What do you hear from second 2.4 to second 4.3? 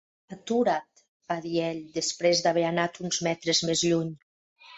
d'haver anat uns metres més lluny.